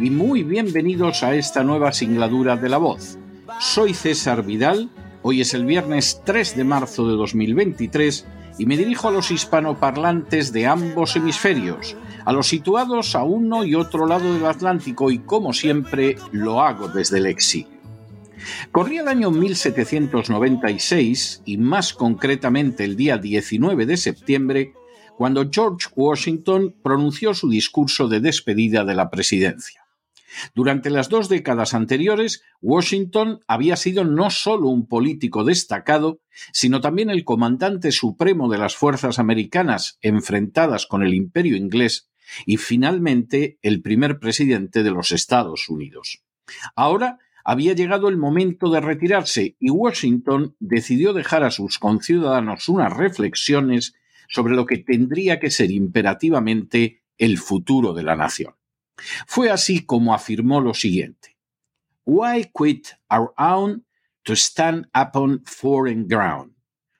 [0.00, 3.18] y muy bienvenidos a esta nueva singladura de La Voz.
[3.60, 4.88] Soy César Vidal,
[5.20, 10.54] hoy es el viernes 3 de marzo de 2023 y me dirijo a los hispanoparlantes
[10.54, 15.52] de ambos hemisferios, a los situados a uno y otro lado del Atlántico y como
[15.52, 17.78] siempre lo hago desde el exilio.
[18.72, 24.72] Corría el año 1796 y más concretamente el día 19 de septiembre
[25.18, 29.79] cuando George Washington pronunció su discurso de despedida de la presidencia.
[30.54, 36.20] Durante las dos décadas anteriores, Washington había sido no solo un político destacado,
[36.52, 42.10] sino también el comandante supremo de las fuerzas americanas enfrentadas con el imperio inglés
[42.46, 46.22] y finalmente el primer presidente de los Estados Unidos.
[46.74, 52.96] Ahora había llegado el momento de retirarse y Washington decidió dejar a sus conciudadanos unas
[52.96, 53.94] reflexiones
[54.28, 58.54] sobre lo que tendría que ser imperativamente el futuro de la nación.
[59.26, 61.36] Fue así como afirmó lo siguiente.
[62.04, 63.84] Why quit our own
[64.24, 66.52] to stand upon foreign ground?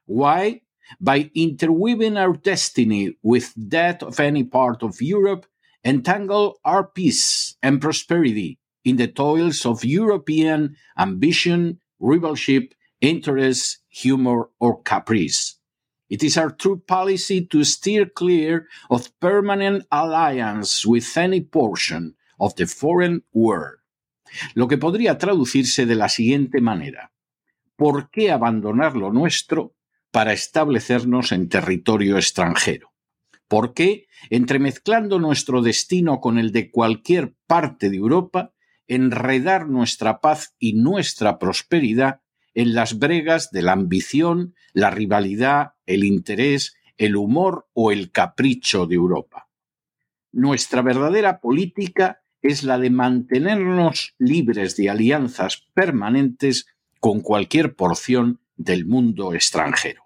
[0.06, 0.62] Why?
[1.00, 5.46] By interweaving our destiny with that of any part of Europe,
[5.84, 14.82] entangle our peace and prosperity in the toils of European ambition, rivalship, interest, humor, or
[14.82, 15.59] caprice.
[16.10, 22.56] It is our true policy to steer clear of permanent alliance with any portion of
[22.56, 23.78] the foreign world.
[24.54, 27.12] Lo que podría traducirse de la siguiente manera.
[27.76, 29.76] ¿Por qué abandonar lo nuestro
[30.10, 32.92] para establecernos en territorio extranjero?
[33.46, 38.52] ¿Por qué, entremezclando nuestro destino con el de cualquier parte de Europa,
[38.88, 42.20] enredar nuestra paz y nuestra prosperidad
[42.54, 48.86] en las bregas de la ambición, la rivalidad, el interés, el humor o el capricho
[48.86, 49.48] de Europa.
[50.32, 56.66] Nuestra verdadera política es la de mantenernos libres de alianzas permanentes
[57.00, 60.04] con cualquier porción del mundo extranjero.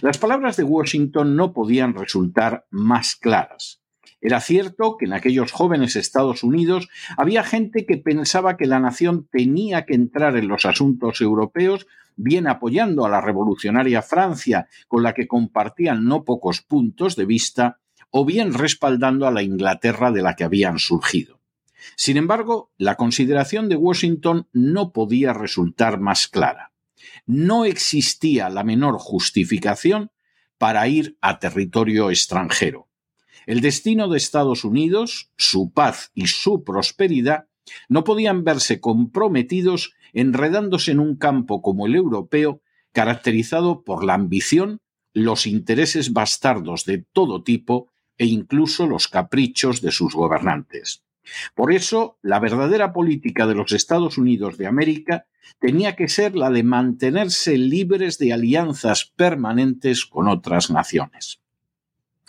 [0.00, 3.80] Las palabras de Washington no podían resultar más claras.
[4.20, 9.28] Era cierto que en aquellos jóvenes Estados Unidos había gente que pensaba que la nación
[9.30, 15.14] tenía que entrar en los asuntos europeos, bien apoyando a la revolucionaria Francia, con la
[15.14, 17.80] que compartían no pocos puntos de vista,
[18.10, 21.40] o bien respaldando a la Inglaterra de la que habían surgido.
[21.96, 26.72] Sin embargo, la consideración de Washington no podía resultar más clara.
[27.26, 30.10] No existía la menor justificación
[30.58, 32.88] para ir a territorio extranjero.
[33.46, 37.48] El destino de Estados Unidos, su paz y su prosperidad
[37.88, 44.80] no podían verse comprometidos enredándose en un campo como el europeo, caracterizado por la ambición,
[45.12, 51.02] los intereses bastardos de todo tipo e incluso los caprichos de sus gobernantes.
[51.54, 55.26] Por eso, la verdadera política de los Estados Unidos de América
[55.58, 61.40] tenía que ser la de mantenerse libres de alianzas permanentes con otras naciones.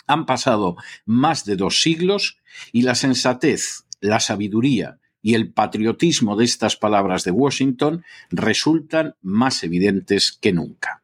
[0.08, 2.40] Han pasado más de dos siglos
[2.72, 9.64] y la sensatez, la sabiduría y el patriotismo de estas palabras de Washington resultan más
[9.64, 11.02] evidentes que nunca.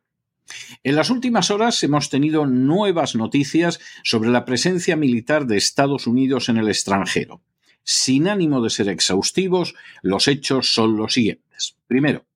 [0.84, 6.50] En las últimas horas hemos tenido nuevas noticias sobre la presencia militar de Estados Unidos
[6.50, 7.42] en el extranjero.
[7.82, 9.74] Sin ánimo de ser exhaustivos,
[10.04, 11.78] los hechos son los siguientes.
[11.88, 12.28] Primero,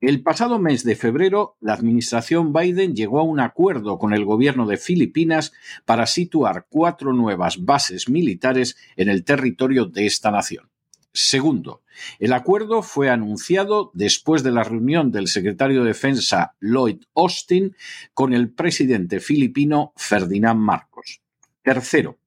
[0.00, 4.66] el pasado mes de febrero, la administración Biden llegó a un acuerdo con el gobierno
[4.66, 5.52] de Filipinas
[5.84, 10.70] para situar cuatro nuevas bases militares en el territorio de esta nación.
[11.12, 11.82] Segundo,
[12.20, 17.74] el acuerdo fue anunciado después de la reunión del secretario de Defensa Lloyd Austin
[18.14, 21.20] con el presidente filipino Ferdinand Marcos.
[21.62, 22.18] Tercero,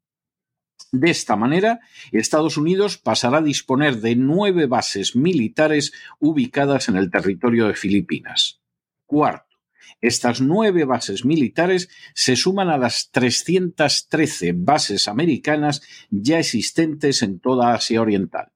[0.92, 1.80] De esta manera,
[2.12, 8.62] Estados Unidos pasará a disponer de nueve bases militares ubicadas en el territorio de Filipinas.
[9.08, 9.58] Cuarto,
[10.02, 15.82] estas nueve bases militares se suman a las 313 bases americanas
[16.12, 18.53] ya existentes en toda Asia Oriental.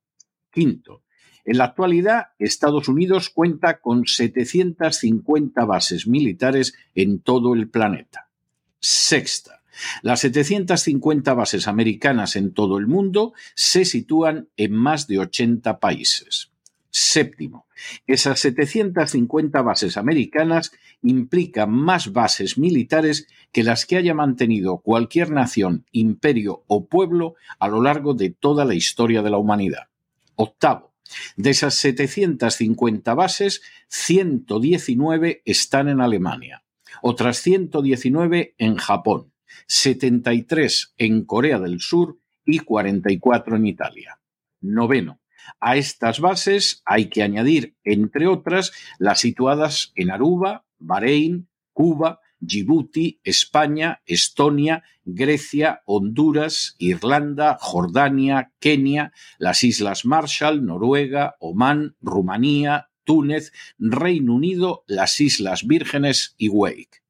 [0.57, 1.03] Quinto,
[1.45, 8.31] en la actualidad, Estados Unidos cuenta con 750 bases militares en todo el planeta.
[8.79, 9.61] Sexta,
[10.01, 16.49] las 750 bases americanas en todo el mundo se sitúan en más de 80 países.
[16.89, 17.67] Séptimo,
[18.07, 20.71] esas 750 bases americanas
[21.03, 27.67] implican más bases militares que las que haya mantenido cualquier nación, imperio o pueblo a
[27.67, 29.89] lo largo de toda la historia de la humanidad.
[30.37, 30.93] Octavo,
[31.35, 36.63] de esas 750 bases, 119 están en Alemania,
[37.01, 39.33] otras 119 en Japón,
[39.67, 44.19] 73 en Corea del Sur y 44 en Italia.
[44.61, 45.19] Noveno.
[45.59, 53.19] A estas bases hay que añadir, entre otras, las situadas en Aruba, Bahrein, Cuba, Djibouti,
[53.23, 64.35] España, Estonia, Grecia, Honduras, Irlanda, Jordania, Kenia, las Islas Marshall, Noruega, Omán, Rumanía, Túnez, Reino
[64.35, 67.01] Unido, las Islas Vírgenes y Wake.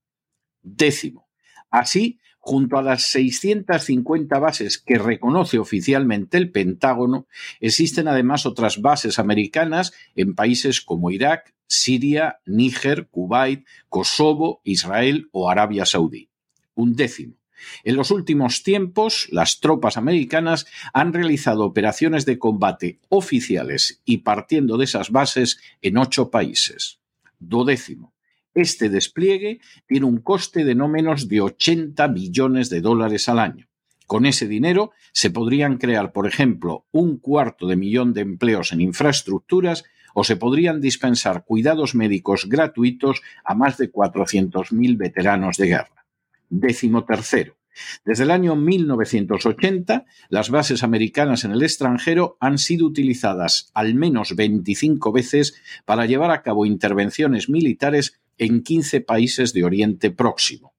[0.62, 1.27] Décimo.
[1.69, 7.27] Así, junto a las 650 bases que reconoce oficialmente el Pentágono,
[7.59, 15.49] existen además otras bases americanas en países como Irak, Siria, Níger, Kuwait, Kosovo, Israel o
[15.49, 16.29] Arabia Saudí.
[16.73, 17.33] Un décimo.
[17.83, 24.77] En los últimos tiempos, las tropas americanas han realizado operaciones de combate oficiales y partiendo
[24.77, 27.01] de esas bases en ocho países.
[27.39, 28.13] Dodécimo.
[28.57, 33.68] Este despliegue tiene un coste de no menos de 80 billones de dólares al año.
[34.07, 38.81] Con ese dinero se podrían crear, por ejemplo, un cuarto de millón de empleos en
[38.81, 39.83] infraestructuras
[40.15, 46.07] o se podrían dispensar cuidados médicos gratuitos a más de 400.000 veteranos de guerra.
[46.50, 47.57] Décimo tercero.
[48.06, 54.36] Desde el año 1980, las bases americanas en el extranjero han sido utilizadas al menos
[54.36, 60.73] 25 veces para llevar a cabo intervenciones militares en 15 países de Oriente Próximo.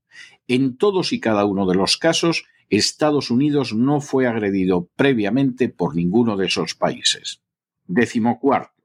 [0.46, 5.94] En todos y cada uno de los casos, Estados Unidos no fue agredido previamente por
[5.94, 7.40] ninguno de esos países.
[7.86, 8.82] Décimo cuarto.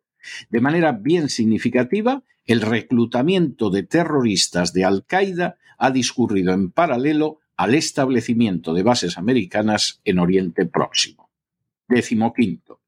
[0.50, 7.76] De manera bien significativa, el reclutamiento de terroristas de Al-Qaeda ha discurrido en paralelo al
[7.76, 11.30] establecimiento de bases americanas en Oriente Próximo.
[11.88, 12.80] Décimo quinto.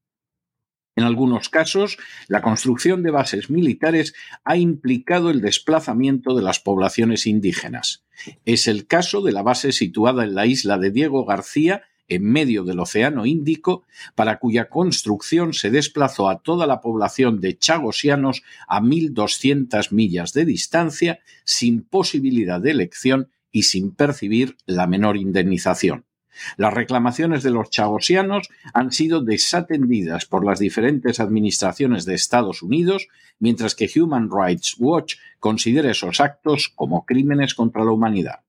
[0.96, 4.14] En algunos casos, la construcción de bases militares
[4.44, 8.06] ha implicado el desplazamiento de las poblaciones indígenas.
[8.46, 12.64] Es el caso de la base situada en la isla de Diego García, en medio
[12.64, 13.84] del Océano Índico,
[14.14, 20.46] para cuya construcción se desplazó a toda la población de chagosianos a 1.200 millas de
[20.46, 26.06] distancia, sin posibilidad de elección y sin percibir la menor indemnización.
[26.56, 33.08] Las reclamaciones de los chagosianos han sido desatendidas por las diferentes administraciones de Estados Unidos,
[33.38, 38.40] mientras que Human Rights Watch considera esos actos como crímenes contra la humanidad.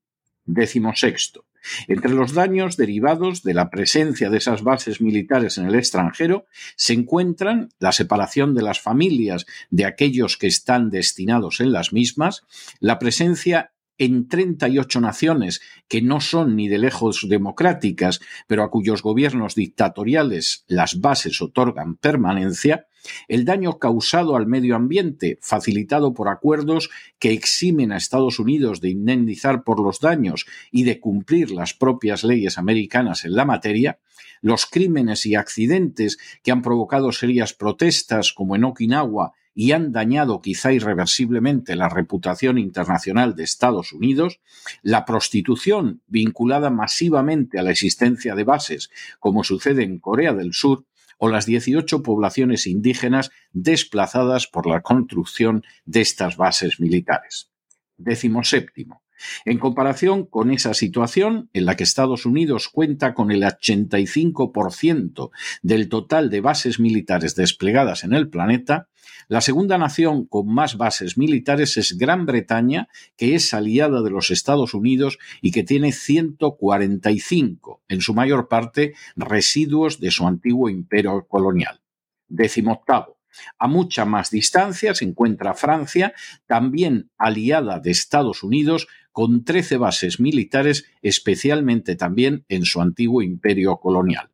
[0.46, 1.46] Décimo sexto.
[1.88, 6.46] Entre los daños derivados de la presencia de esas bases militares en el extranjero
[6.76, 12.44] se encuentran la separación de las familias de aquellos que están destinados en las mismas,
[12.80, 19.02] la presencia en 38 naciones que no son ni de lejos democráticas, pero a cuyos
[19.02, 22.88] gobiernos dictatoriales las bases otorgan permanencia,
[23.28, 26.90] el daño causado al medio ambiente, facilitado por acuerdos
[27.20, 32.24] que eximen a Estados Unidos de indemnizar por los daños y de cumplir las propias
[32.24, 34.00] leyes americanas en la materia,
[34.42, 40.40] los crímenes y accidentes que han provocado serias protestas, como en Okinawa y han dañado
[40.40, 44.40] quizá irreversiblemente la reputación internacional de Estados Unidos,
[44.84, 50.86] la prostitución vinculada masivamente a la existencia de bases, como sucede en Corea del Sur,
[51.18, 57.50] o las 18 poblaciones indígenas desplazadas por la construcción de estas bases militares.
[57.98, 59.02] Décimo séptimo.
[59.44, 65.32] En comparación con esa situación, en la que Estados Unidos cuenta con el 85%
[65.64, 68.90] del total de bases militares desplegadas en el planeta,
[69.28, 74.32] la segunda nación con más bases militares es Gran Bretaña, que es aliada de los
[74.32, 81.28] Estados Unidos y que tiene 145, en su mayor parte residuos de su antiguo imperio
[81.28, 81.82] colonial.
[82.28, 83.18] Décimo octavo.
[83.60, 86.14] A mucha más distancia se encuentra Francia,
[86.48, 93.78] también aliada de Estados Unidos, con 13 bases militares, especialmente también en su antiguo imperio
[93.78, 94.32] colonial.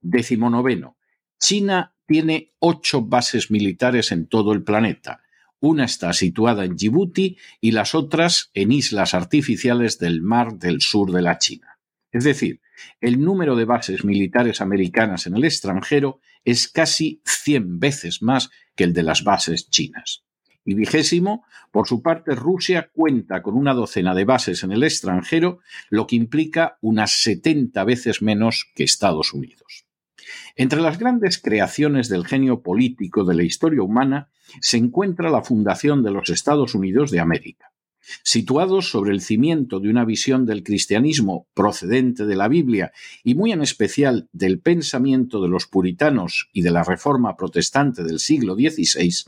[0.00, 0.96] Décimo noveno.
[1.38, 5.22] China tiene ocho bases militares en todo el planeta.
[5.60, 11.12] Una está situada en Djibouti y las otras en islas artificiales del mar del sur
[11.12, 11.78] de la China.
[12.12, 12.60] Es decir,
[13.00, 18.84] el número de bases militares americanas en el extranjero es casi 100 veces más que
[18.84, 20.22] el de las bases chinas.
[20.64, 25.60] Y vigésimo, por su parte, Rusia cuenta con una docena de bases en el extranjero,
[25.90, 29.85] lo que implica unas 70 veces menos que Estados Unidos.
[30.56, 34.30] Entre las grandes creaciones del genio político de la historia humana
[34.60, 37.72] se encuentra la fundación de los Estados Unidos de América.
[38.22, 42.92] Situados sobre el cimiento de una visión del cristianismo procedente de la Biblia
[43.24, 48.20] y muy en especial del pensamiento de los puritanos y de la reforma protestante del
[48.20, 49.24] siglo XVI,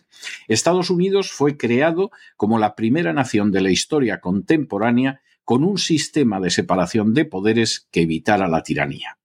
[0.47, 6.38] Estados Unidos fue creado como la primera nación de la historia contemporánea con un sistema
[6.38, 9.17] de separación de poderes que evitara la tiranía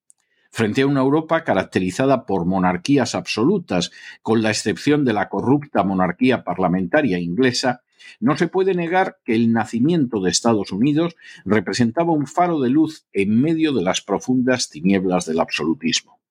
[0.54, 3.90] frente a una Europa caracterizada por monarquías absolutas,
[4.22, 7.82] con la excepción de la corrupta monarquía parlamentaria inglesa,
[8.20, 13.08] no se puede negar que el nacimiento de Estados Unidos representaba un faro de luz
[13.14, 16.22] en medio de las profundas tinieblas del absolutismo.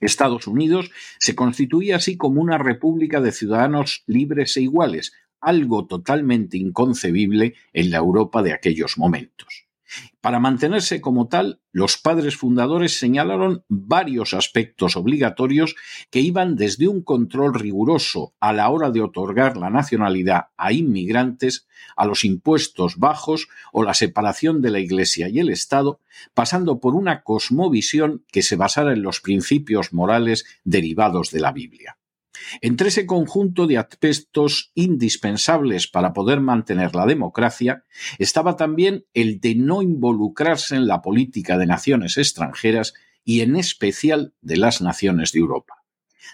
[0.00, 6.58] Estados Unidos se constituía así como una república de ciudadanos libres e iguales, algo totalmente
[6.58, 9.69] inconcebible en la Europa de aquellos momentos.
[10.20, 15.76] Para mantenerse como tal, los padres fundadores señalaron varios aspectos obligatorios
[16.10, 21.66] que iban desde un control riguroso a la hora de otorgar la nacionalidad a inmigrantes,
[21.96, 26.00] a los impuestos bajos o la separación de la Iglesia y el Estado,
[26.34, 31.99] pasando por una cosmovisión que se basara en los principios morales derivados de la Biblia.
[32.60, 37.84] Entre ese conjunto de aspectos indispensables para poder mantener la democracia
[38.18, 42.94] estaba también el de no involucrarse en la política de naciones extranjeras
[43.24, 45.84] y en especial de las naciones de Europa.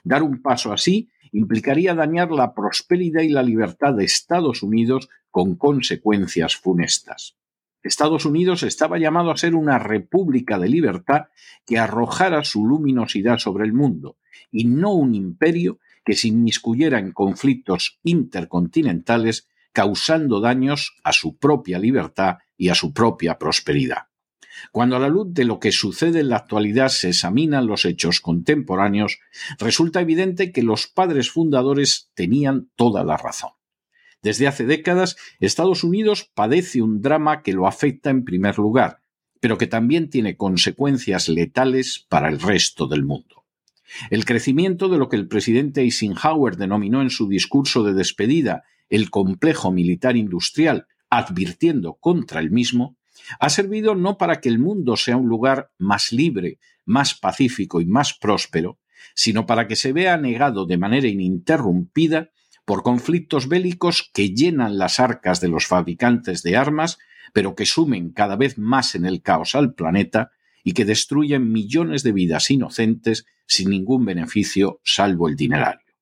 [0.05, 5.57] Dar un paso así implicaría dañar la prosperidad y la libertad de Estados Unidos con
[5.57, 7.37] consecuencias funestas.
[7.83, 11.27] Estados Unidos estaba llamado a ser una república de libertad
[11.65, 14.17] que arrojara su luminosidad sobre el mundo,
[14.51, 21.79] y no un imperio que se inmiscuyera en conflictos intercontinentales causando daños a su propia
[21.79, 24.05] libertad y a su propia prosperidad.
[24.73, 28.21] Cuando a la luz de lo que sucede en la actualidad se examinan los hechos
[28.21, 29.19] contemporáneos,
[29.59, 33.51] resulta evidente que los padres fundadores tenían toda la razón.
[34.23, 39.01] Desde hace décadas, Estados Unidos padece un drama que lo afecta en primer lugar,
[39.41, 43.46] pero que también tiene consecuencias letales para el resto del mundo.
[44.11, 49.11] El crecimiento de lo que el presidente Eisenhower denominó en su discurso de despedida el
[49.11, 52.97] complejo militar industrial, advirtiendo contra el mismo,
[53.41, 57.87] ha servido no para que el mundo sea un lugar más libre, más pacífico y
[57.87, 58.79] más próspero,
[59.15, 62.31] sino para que se vea negado de manera ininterrumpida
[62.65, 66.99] por conflictos bélicos que llenan las arcas de los fabricantes de armas,
[67.33, 70.33] pero que sumen cada vez más en el caos al planeta
[70.67, 75.95] y que destruyen millones de vidas inocentes sin ningún beneficio salvo el dinerario.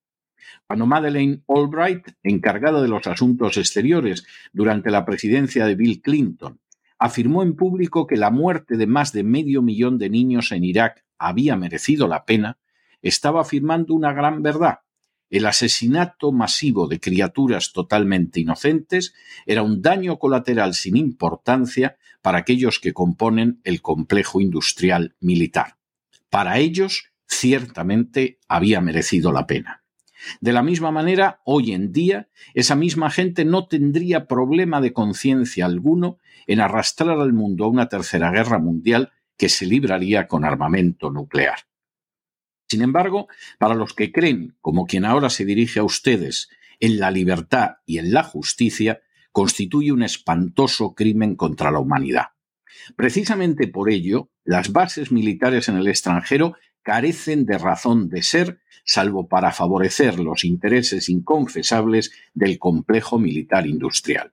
[0.65, 6.59] Cuando Madeleine Albright, encargada de los asuntos exteriores durante la presidencia de Bill Clinton,
[6.97, 11.05] afirmó en público que la muerte de más de medio millón de niños en Irak
[11.19, 12.57] había merecido la pena,
[13.03, 14.79] estaba afirmando una gran verdad.
[15.29, 19.13] El asesinato masivo de criaturas totalmente inocentes
[19.45, 25.77] era un daño colateral sin importancia para aquellos que componen el complejo industrial militar.
[26.31, 29.83] Para ellos, ciertamente había merecido la pena.
[30.41, 35.67] De la misma manera, hoy en día, esa misma gente no tendría problema de conciencia
[35.67, 36.17] alguno
[36.47, 41.59] en arrastrar al mundo a una tercera guerra mundial que se libraría con armamento nuclear.
[42.67, 43.27] Sin embargo,
[43.59, 47.99] para los que creen, como quien ahora se dirige a ustedes, en la libertad y
[47.99, 49.01] en la justicia,
[49.35, 52.27] constituye un espantoso crimen contra la humanidad.
[52.95, 59.27] Precisamente por ello, las bases militares en el extranjero carecen de razón de ser, salvo
[59.27, 64.31] para favorecer los intereses inconfesables del complejo militar industrial.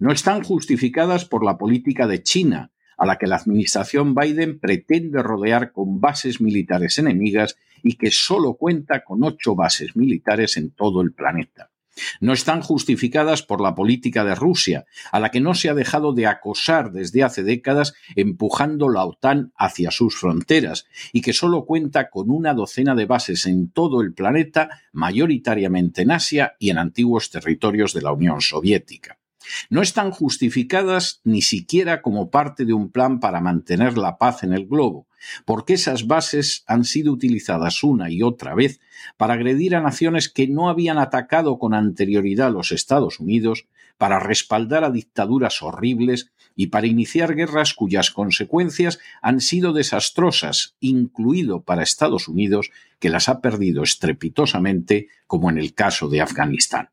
[0.00, 5.22] No están justificadas por la política de China, a la que la administración Biden pretende
[5.22, 11.00] rodear con bases militares enemigas y que solo cuenta con ocho bases militares en todo
[11.00, 11.71] el planeta.
[12.20, 16.12] No están justificadas por la política de Rusia, a la que no se ha dejado
[16.12, 22.10] de acosar desde hace décadas empujando la OTAN hacia sus fronteras y que solo cuenta
[22.10, 27.30] con una docena de bases en todo el planeta, mayoritariamente en Asia y en antiguos
[27.30, 29.21] territorios de la Unión Soviética.
[29.70, 34.52] No están justificadas ni siquiera como parte de un plan para mantener la paz en
[34.52, 35.06] el globo,
[35.44, 38.80] porque esas bases han sido utilizadas una y otra vez
[39.16, 43.66] para agredir a naciones que no habían atacado con anterioridad a los Estados Unidos,
[44.02, 51.62] para respaldar a dictaduras horribles y para iniciar guerras cuyas consecuencias han sido desastrosas, incluido
[51.62, 56.90] para Estados Unidos, que las ha perdido estrepitosamente, como en el caso de Afganistán.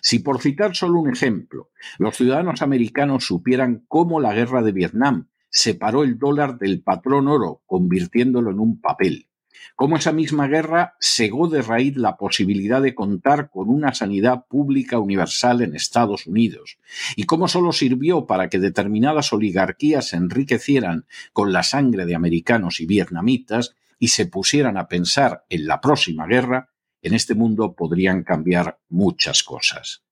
[0.00, 5.28] Si por citar solo un ejemplo, los ciudadanos americanos supieran cómo la guerra de Vietnam
[5.50, 9.28] separó el dólar del patrón oro, convirtiéndolo en un papel.
[9.76, 14.98] Cómo esa misma guerra cegó de raíz la posibilidad de contar con una sanidad pública
[14.98, 16.78] universal en Estados Unidos,
[17.16, 22.80] y cómo solo sirvió para que determinadas oligarquías se enriquecieran con la sangre de americanos
[22.80, 26.73] y vietnamitas y se pusieran a pensar en la próxima guerra,
[27.04, 30.02] en este mundo podrían cambiar muchas cosas.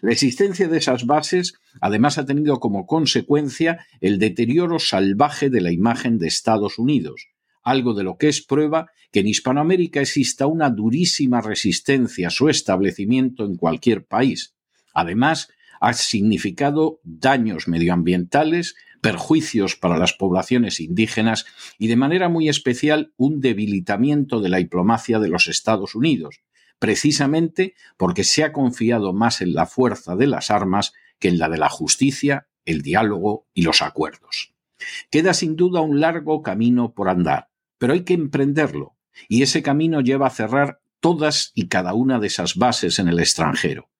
[0.00, 5.72] La existencia de esas bases además ha tenido como consecuencia el deterioro salvaje de la
[5.72, 7.26] imagen de Estados Unidos,
[7.64, 12.48] algo de lo que es prueba que en Hispanoamérica exista una durísima resistencia a su
[12.48, 14.54] establecimiento en cualquier país.
[14.94, 15.48] Además,
[15.80, 21.44] ha significado daños medioambientales, perjuicios para las poblaciones indígenas
[21.76, 26.40] y de manera muy especial un debilitamiento de la diplomacia de los Estados Unidos,
[26.78, 31.48] precisamente porque se ha confiado más en la fuerza de las armas que en la
[31.48, 34.54] de la justicia, el diálogo y los acuerdos.
[35.10, 38.96] Queda sin duda un largo camino por andar, pero hay que emprenderlo,
[39.28, 43.18] y ese camino lleva a cerrar todas y cada una de esas bases en el
[43.18, 43.90] extranjero.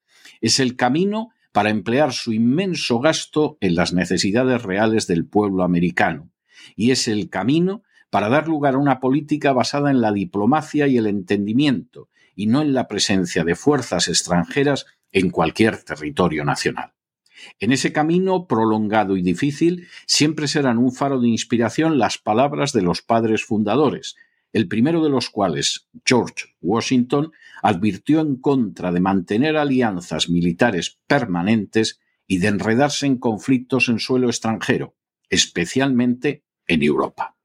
[0.40, 6.30] Es el camino para emplear su inmenso gasto en las necesidades reales del pueblo americano,
[6.76, 10.96] y es el camino para dar lugar a una política basada en la diplomacia y
[10.96, 16.92] el entendimiento, y no en la presencia de fuerzas extranjeras en cualquier territorio nacional.
[17.58, 22.82] En ese camino prolongado y difícil siempre serán un faro de inspiración las palabras de
[22.82, 24.16] los padres fundadores,
[24.52, 27.32] el primero de los cuales, George Washington,
[27.62, 34.28] advirtió en contra de mantener alianzas militares permanentes y de enredarse en conflictos en suelo
[34.28, 34.94] extranjero,
[35.28, 37.36] especialmente en Europa.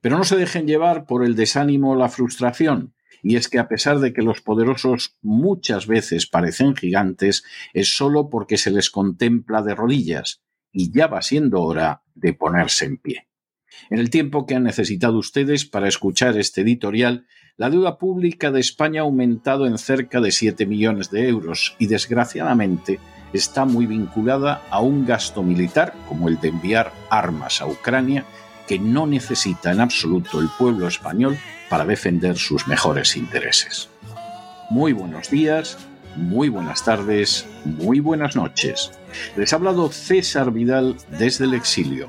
[0.00, 3.68] Pero no se dejen llevar por el desánimo o la frustración, y es que a
[3.68, 9.62] pesar de que los poderosos muchas veces parecen gigantes, es solo porque se les contempla
[9.62, 13.28] de rodillas, y ya va siendo hora de ponerse en pie.
[13.90, 17.26] En el tiempo que han necesitado ustedes para escuchar este editorial,
[17.56, 21.86] la deuda pública de España ha aumentado en cerca de 7 millones de euros y
[21.86, 23.00] desgraciadamente
[23.32, 28.24] está muy vinculada a un gasto militar como el de enviar armas a Ucrania
[28.66, 33.88] que no necesita en absoluto el pueblo español para defender sus mejores intereses.
[34.70, 35.78] Muy buenos días,
[36.16, 38.90] muy buenas tardes, muy buenas noches.
[39.36, 42.08] Les ha hablado César Vidal desde el exilio.